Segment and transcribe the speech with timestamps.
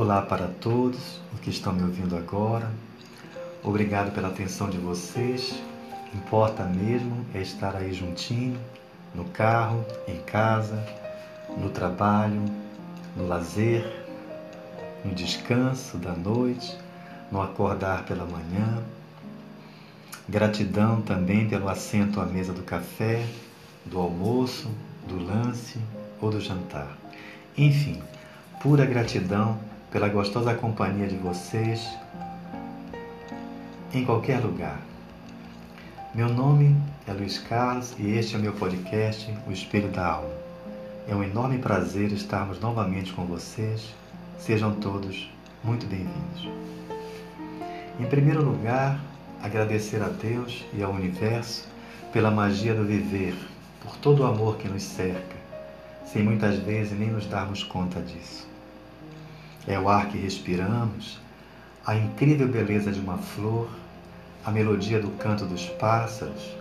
[0.00, 2.70] Olá para todos os que estão me ouvindo agora.
[3.64, 5.60] Obrigado pela atenção de vocês.
[6.14, 8.60] Importa mesmo é estar aí juntinho,
[9.12, 10.80] no carro, em casa,
[11.56, 12.40] no trabalho,
[13.16, 14.06] no lazer,
[15.04, 16.78] no descanso da noite,
[17.32, 18.80] no acordar pela manhã.
[20.28, 23.26] Gratidão também pelo assento à mesa do café,
[23.84, 24.70] do almoço,
[25.08, 25.80] do lance
[26.20, 26.96] ou do jantar.
[27.56, 28.00] Enfim,
[28.62, 29.58] pura gratidão
[29.90, 31.88] pela gostosa companhia de vocês
[33.94, 34.78] em qualquer lugar.
[36.14, 40.28] Meu nome é Luiz Carlos e este é meu podcast, O Espelho da Alma.
[41.08, 43.94] É um enorme prazer estarmos novamente com vocês.
[44.38, 45.30] Sejam todos
[45.64, 46.48] muito bem-vindos.
[47.98, 49.00] Em primeiro lugar,
[49.42, 51.66] agradecer a Deus e ao universo
[52.12, 53.34] pela magia do viver,
[53.82, 55.36] por todo o amor que nos cerca,
[56.04, 58.48] sem muitas vezes nem nos darmos conta disso
[59.68, 61.20] é o ar que respiramos,
[61.86, 63.68] a incrível beleza de uma flor,
[64.44, 66.56] a melodia do canto dos pássaros,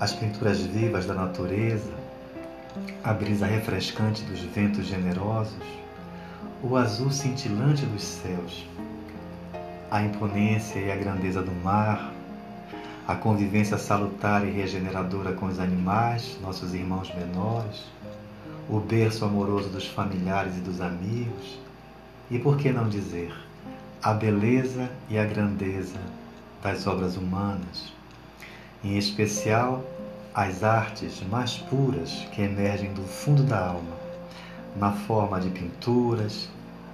[0.00, 1.92] as pinturas vivas da natureza,
[3.04, 5.62] a brisa refrescante dos ventos generosos,
[6.60, 8.66] o azul cintilante dos céus,
[9.88, 12.12] a imponência e a grandeza do mar,
[13.06, 17.84] a convivência salutar e regeneradora com os animais, nossos irmãos menores,
[18.68, 21.63] o berço amoroso dos familiares e dos amigos,
[22.34, 23.32] e por que não dizer
[24.02, 26.00] a beleza e a grandeza
[26.60, 27.92] das obras humanas,
[28.82, 29.84] em especial
[30.34, 33.96] as artes mais puras que emergem do fundo da alma,
[34.76, 36.48] na forma de pinturas,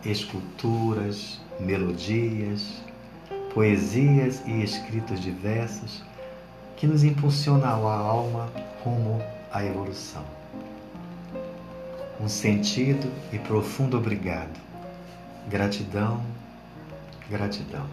[0.04, 2.82] esculturas, melodias,
[3.54, 6.02] poesias e escritos diversos
[6.76, 8.46] que nos impulsionam a alma
[8.84, 10.22] rumo à evolução.
[12.20, 14.69] Um sentido e profundo obrigado
[15.48, 16.22] Gratidão,
[17.28, 17.86] gratidão.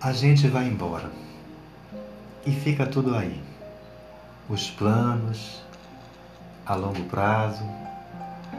[0.00, 1.10] A gente vai embora
[2.46, 3.42] e fica tudo aí.
[4.48, 5.62] Os planos
[6.66, 7.64] a longo prazo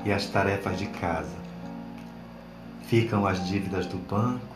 [0.03, 1.35] e as tarefas de casa.
[2.87, 4.55] Ficam as dívidas do banco,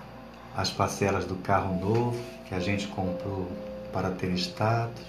[0.55, 3.51] as parcelas do carro novo que a gente comprou
[3.91, 5.05] para ter status.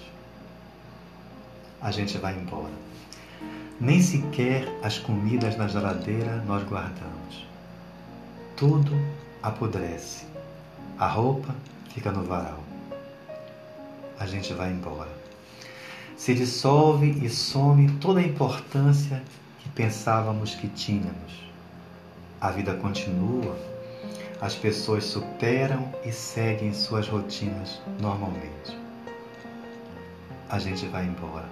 [1.79, 2.73] A gente vai embora.
[3.79, 7.47] Nem sequer as comidas na geladeira nós guardamos.
[8.55, 8.91] Tudo
[9.41, 10.25] apodrece.
[10.99, 11.55] A roupa
[11.89, 12.59] fica no varal.
[14.19, 15.09] A gente vai embora.
[16.15, 19.23] Se dissolve e some toda a importância
[19.59, 21.41] que pensávamos que tínhamos.
[22.39, 23.57] A vida continua,
[24.39, 28.77] as pessoas superam e seguem suas rotinas normalmente.
[30.49, 31.49] A gente vai embora.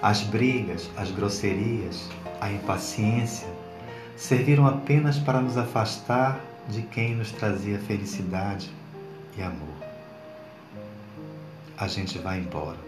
[0.00, 2.08] As brigas, as grosserias,
[2.40, 3.48] a impaciência
[4.16, 8.70] serviram apenas para nos afastar de quem nos trazia felicidade
[9.36, 9.74] e amor.
[11.76, 12.78] A gente vai embora.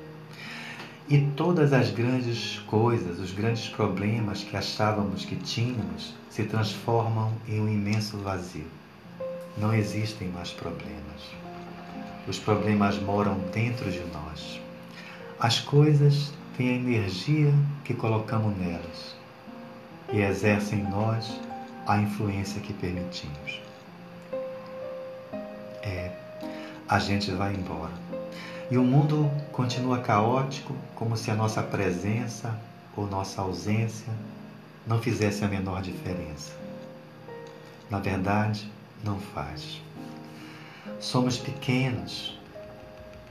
[1.08, 7.60] E todas as grandes coisas, os grandes problemas que achávamos que tínhamos, se transformam em
[7.60, 8.66] um imenso vazio.
[9.58, 10.94] Não existem mais problemas.
[12.26, 14.60] Os problemas moram dentro de nós.
[15.38, 17.52] As coisas tem a energia
[17.84, 19.14] que colocamos nelas
[20.12, 21.40] e exerce em nós
[21.86, 23.60] a influência que permitimos.
[25.82, 26.12] É,
[26.88, 27.92] a gente vai embora.
[28.70, 32.58] E o mundo continua caótico, como se a nossa presença
[32.96, 34.12] ou nossa ausência
[34.86, 36.52] não fizesse a menor diferença.
[37.90, 38.70] Na verdade,
[39.02, 39.82] não faz.
[41.00, 42.38] Somos pequenos,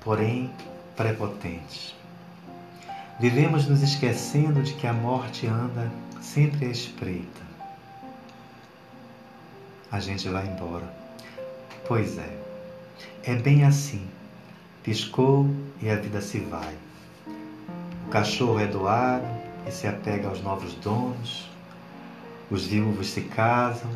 [0.02, 0.52] porém
[0.96, 1.96] prepotentes.
[3.20, 7.42] Vivemos nos esquecendo de que a morte anda sempre à espreita.
[9.92, 10.92] A gente vai embora.
[11.88, 12.38] Pois é,
[13.24, 14.08] é bem assim.
[14.82, 15.48] Piscou
[15.80, 16.76] e a vida se vai.
[18.08, 19.28] O cachorro é doado
[19.68, 21.48] e se apega aos novos donos.
[22.50, 23.92] Os viúvos se casam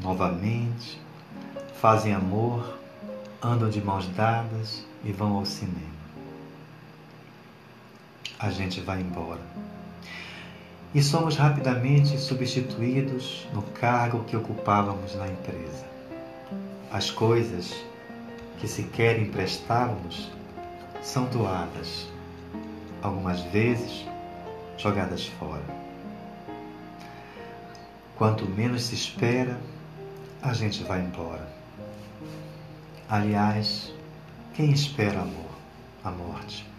[0.00, 0.98] novamente,
[1.80, 2.78] fazem amor,
[3.42, 6.01] andam de mãos dadas e vão ao cinema
[8.42, 9.40] a gente vai embora.
[10.92, 15.86] E somos rapidamente substituídos no cargo que ocupávamos na empresa.
[16.90, 17.72] As coisas
[18.58, 20.28] que sequer emprestávamos
[21.00, 22.08] são doadas,
[23.00, 24.04] algumas vezes
[24.76, 25.62] jogadas fora.
[28.16, 29.58] Quanto menos se espera,
[30.42, 31.48] a gente vai embora.
[33.08, 33.92] Aliás,
[34.54, 35.52] quem espera amor?
[36.04, 36.71] A morte.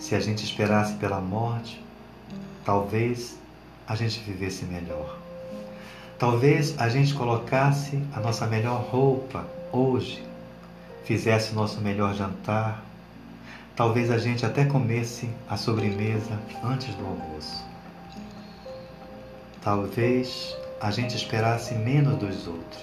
[0.00, 1.80] Se a gente esperasse pela morte,
[2.64, 3.38] talvez
[3.86, 5.18] a gente vivesse melhor.
[6.18, 10.24] Talvez a gente colocasse a nossa melhor roupa hoje,
[11.04, 12.82] fizesse o nosso melhor jantar.
[13.76, 17.62] Talvez a gente até comesse a sobremesa antes do almoço.
[19.62, 22.82] Talvez a gente esperasse menos dos outros.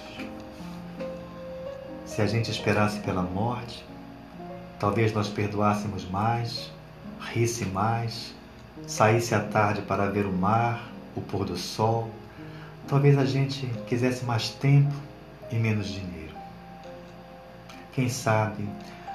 [2.06, 3.84] Se a gente esperasse pela morte,
[4.78, 6.70] talvez nós perdoássemos mais,
[7.20, 8.34] risse mais,
[8.86, 12.10] saísse à tarde para ver o mar, o pôr do sol.
[12.86, 14.94] Talvez a gente quisesse mais tempo
[15.50, 16.34] e menos dinheiro.
[17.92, 18.68] Quem sabe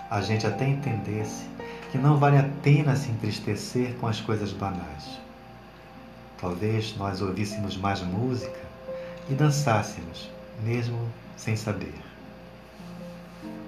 [0.09, 1.45] a gente até entendesse
[1.91, 5.19] que não vale a pena se entristecer com as coisas banais.
[6.39, 8.59] Talvez nós ouvíssemos mais música
[9.29, 10.29] e dançássemos,
[10.63, 10.99] mesmo
[11.37, 11.95] sem saber.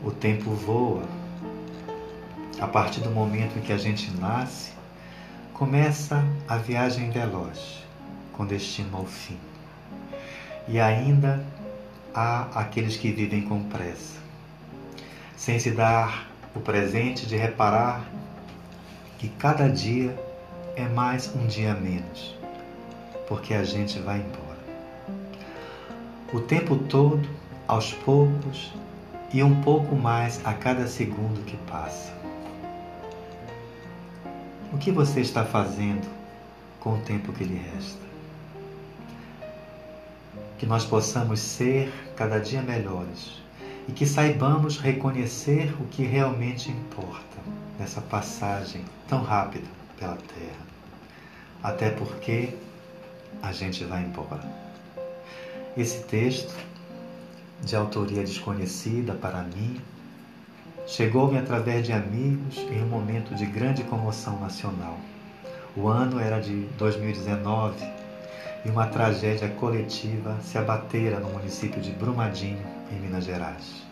[0.03, 1.03] O tempo voa.
[2.59, 4.71] A partir do momento em que a gente nasce,
[5.53, 7.83] começa a viagem veloz,
[8.31, 9.37] com destino ao fim.
[10.67, 11.45] E ainda
[12.13, 14.19] há aqueles que vivem com pressa,
[15.35, 18.05] sem se dar o presente de reparar
[19.17, 20.17] que cada dia
[20.77, 22.35] é mais um dia menos,
[23.27, 24.45] porque a gente vai embora.
[26.33, 27.27] O tempo todo,
[27.67, 28.71] aos poucos
[29.33, 32.24] e um pouco mais a cada segundo que passa.
[34.75, 36.05] O que você está fazendo
[36.81, 38.05] com o tempo que lhe resta?
[40.59, 43.41] Que nós possamos ser cada dia melhores
[43.87, 47.37] e que saibamos reconhecer o que realmente importa
[47.79, 49.65] nessa passagem tão rápida
[49.97, 50.65] pela Terra.
[51.63, 52.49] Até porque
[53.41, 54.43] a gente vai embora.
[55.77, 56.53] Esse texto,
[57.63, 59.81] de autoria desconhecida para mim,
[60.87, 64.99] Chegou-me através de amigos em um momento de grande comoção nacional.
[65.75, 67.83] O ano era de 2019
[68.63, 73.83] e uma tragédia coletiva se abatera no município de Brumadinho, em Minas Gerais,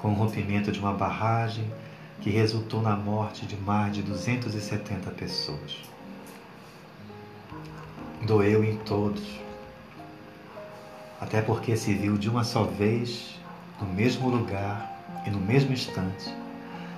[0.00, 1.64] com o rompimento de uma barragem
[2.20, 5.76] que resultou na morte de mais de 270 pessoas.
[8.24, 9.40] Doeu em todos,
[11.20, 13.40] até porque se viu de uma só vez,
[13.80, 16.34] no mesmo lugar, e no mesmo instante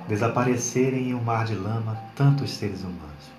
[0.08, 3.30] desaparecerem em um mar de lama tantos seres humanos.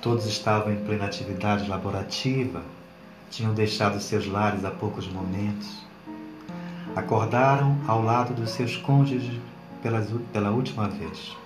[0.00, 2.62] Todos estavam em plena atividade laborativa,
[3.30, 5.84] tinham deixado seus lares há poucos momentos,
[6.94, 9.38] acordaram ao lado dos seus cônjuges
[9.82, 10.00] pela,
[10.32, 11.36] pela última vez.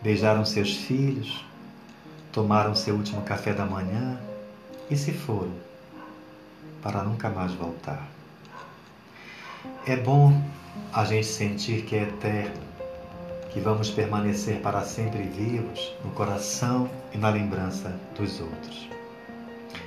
[0.00, 1.44] Beijaram seus filhos,
[2.30, 4.20] tomaram seu último café da manhã
[4.90, 5.54] e se foram,
[6.82, 8.06] para nunca mais voltar.
[9.86, 10.40] É bom
[10.92, 12.62] a gente sentir que é eterno,
[13.50, 18.88] que vamos permanecer para sempre vivos no coração e na lembrança dos outros.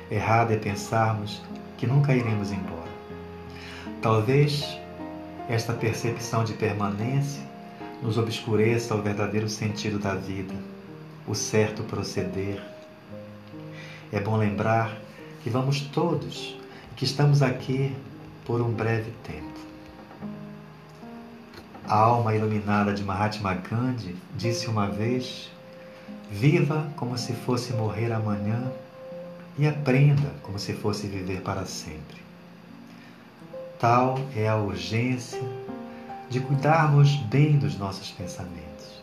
[0.10, 1.42] Errado é pensarmos
[1.78, 2.92] que nunca iremos embora.
[4.02, 4.78] Talvez
[5.50, 7.42] esta percepção de permanência
[8.02, 10.54] nos obscureça o verdadeiro sentido da vida,
[11.28, 12.62] o certo proceder.
[14.12, 14.98] É bom lembrar
[15.44, 16.56] que vamos todos,
[16.96, 17.96] que estamos aqui
[18.46, 19.67] por um breve tempo.
[21.88, 25.50] A alma iluminada de Mahatma Gandhi disse uma vez:
[26.30, 28.70] Viva como se fosse morrer amanhã
[29.58, 32.22] e aprenda como se fosse viver para sempre.
[33.80, 35.42] Tal é a urgência
[36.30, 39.02] de cuidarmos bem dos nossos pensamentos,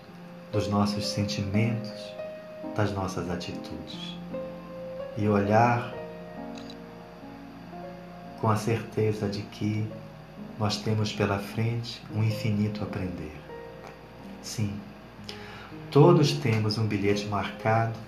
[0.52, 2.12] dos nossos sentimentos,
[2.76, 4.14] das nossas atitudes
[5.16, 5.90] e olhar
[8.40, 9.88] com a certeza de que
[10.58, 13.34] nós temos pela frente um infinito aprender.
[14.42, 14.72] Sim,
[15.90, 17.98] todos temos um bilhete marcado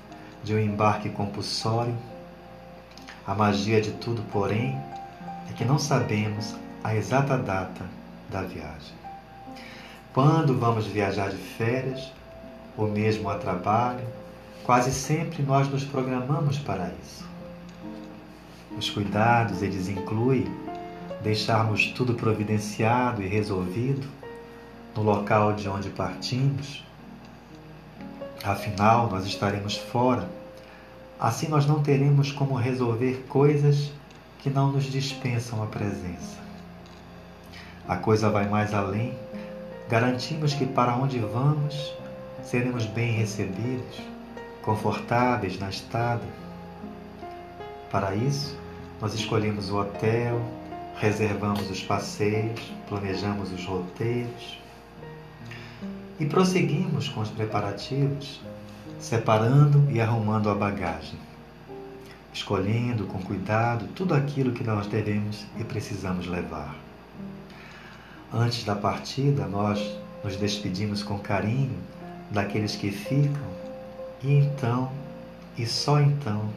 [0.44, 1.96] de um embarque compulsório.
[3.26, 4.78] A magia de tudo, porém,
[5.50, 7.84] é que não sabemos a exata data
[8.30, 8.94] da viagem.
[10.12, 12.12] Quando vamos viajar de férias,
[12.76, 14.06] ou mesmo a trabalho,
[14.64, 17.24] quase sempre nós nos programamos para isso.
[18.76, 20.46] Os cuidados, eles incluem
[21.22, 24.06] deixarmos tudo providenciado e resolvido
[24.94, 26.84] no local de onde partimos,
[28.44, 30.28] afinal nós estaremos fora.
[31.18, 33.90] Assim nós não teremos como resolver coisas
[34.38, 36.36] que não nos dispensam a presença.
[37.88, 39.14] A coisa vai mais além.
[39.88, 41.94] Garantimos que para onde vamos
[42.42, 44.00] seremos bem recebidos,
[44.62, 46.22] confortáveis na estada.
[47.90, 48.56] Para isso,
[49.00, 50.40] nós escolhemos o hotel,
[50.98, 54.58] reservamos os passeios, planejamos os roteiros
[56.18, 58.40] e prosseguimos com os preparativos
[58.98, 61.18] separando e arrumando a bagagem,
[62.32, 66.74] escolhendo com cuidado tudo aquilo que nós devemos e precisamos levar.
[68.32, 71.78] Antes da partida, nós nos despedimos com carinho
[72.30, 73.56] daqueles que ficam
[74.22, 74.90] e então,
[75.56, 76.48] e só então,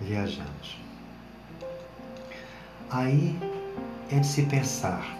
[0.00, 0.78] viajamos.
[2.90, 3.36] Aí
[4.12, 5.16] é de se pensar.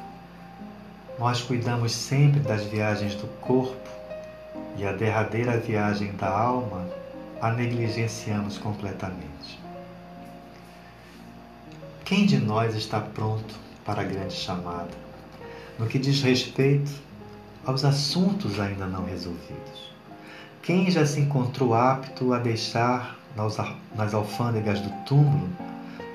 [1.19, 3.89] Nós cuidamos sempre das viagens do corpo
[4.77, 6.87] e a derradeira viagem da alma
[7.41, 9.59] a negligenciamos completamente.
[12.05, 14.91] Quem de nós está pronto para a grande chamada?
[15.79, 16.93] No que diz respeito
[17.65, 19.91] aos assuntos ainda não resolvidos.
[20.63, 23.17] Quem já se encontrou apto a deixar
[23.97, 25.49] nas alfândegas do túmulo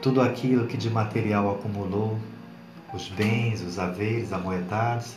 [0.01, 2.19] tudo aquilo que de material acumulou,
[2.93, 5.15] os bens, os haveres amoedados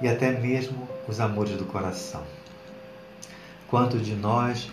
[0.00, 2.22] e até mesmo os amores do coração?
[3.68, 4.70] Quanto de nós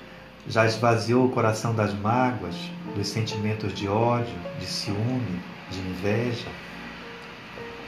[0.48, 2.56] já esvaziou o coração das mágoas,
[2.96, 6.48] dos sentimentos de ódio, de ciúme, de inveja?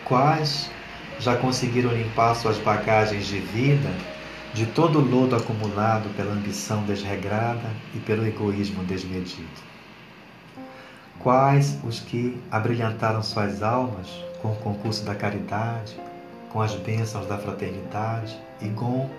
[0.06, 0.70] Quais
[1.20, 3.90] já conseguiram limpar suas bagagens de vida
[4.54, 9.48] de todo o lodo acumulado pela ambição desregrada e pelo egoísmo desmedido.
[11.20, 14.08] Quais os que abrilhantaram suas almas
[14.42, 16.00] com o concurso da caridade,
[16.50, 19.10] com as bênçãos da fraternidade e com,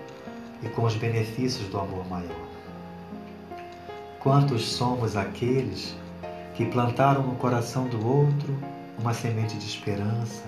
[0.63, 2.47] e com os benefícios do amor maior?
[4.19, 5.95] Quantos somos aqueles
[6.55, 8.55] que plantaram no coração do outro
[8.99, 10.43] uma semente de esperança,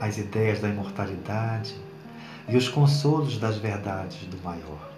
[0.00, 1.76] as ideias da imortalidade
[2.48, 4.90] e os consolos das verdades do maior.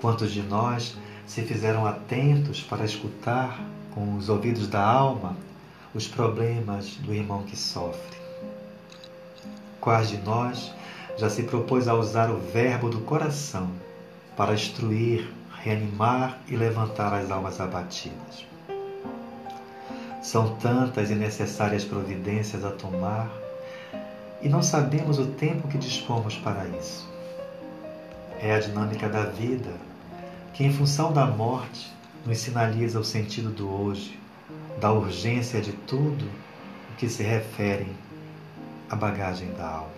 [0.00, 3.58] Quantos de nós se fizeram atentos para escutar
[3.94, 5.36] com os ouvidos da alma
[5.96, 8.18] os problemas do irmão que sofre?
[9.80, 10.70] Quais de nós
[11.16, 13.70] já se propôs a usar o verbo do coração
[14.36, 18.44] para instruir, reanimar e levantar as almas abatidas?
[20.22, 23.30] São tantas e necessárias providências a tomar
[24.42, 27.08] e não sabemos o tempo que dispomos para isso.
[28.38, 29.72] É a dinâmica da vida
[30.52, 31.90] que, em função da morte,
[32.26, 34.18] nos sinaliza o sentido do hoje,
[34.78, 36.24] da urgência de tudo
[36.92, 37.86] o que se refere
[38.90, 39.96] à bagagem da alma.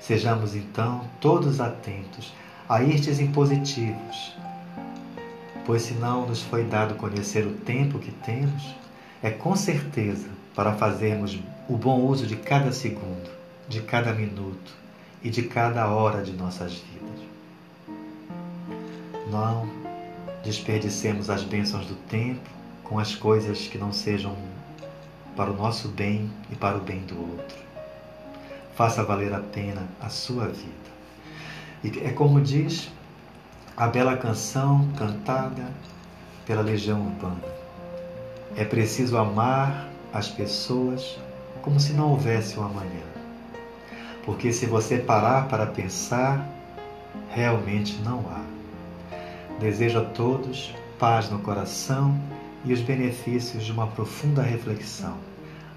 [0.00, 2.32] Sejamos então todos atentos
[2.68, 4.34] a estes impositivos,
[5.64, 8.74] pois se não nos foi dado conhecer o tempo que temos,
[9.22, 11.38] é com certeza para fazermos
[11.68, 13.30] o bom uso de cada segundo,
[13.68, 14.72] de cada minuto
[15.22, 17.26] e de cada hora de nossas vidas.
[19.30, 19.68] Não
[20.44, 22.55] desperdicemos as bênçãos do tempo
[22.88, 24.36] com as coisas que não sejam
[25.34, 27.56] para o nosso bem e para o bem do outro.
[28.74, 30.86] Faça valer a pena a sua vida.
[31.82, 32.88] E é como diz
[33.76, 35.68] a bela canção cantada
[36.46, 37.42] pela Legião Urbana.
[38.56, 41.18] É preciso amar as pessoas
[41.62, 43.04] como se não houvesse um amanhã.
[44.24, 46.46] Porque se você parar para pensar,
[47.30, 48.44] realmente não há.
[49.58, 52.18] Desejo a todos paz no coração
[52.66, 55.16] e os benefícios de uma profunda reflexão.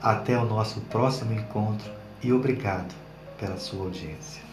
[0.01, 1.89] Até o nosso próximo encontro
[2.24, 2.93] e obrigado
[3.39, 4.49] pela sua audiência.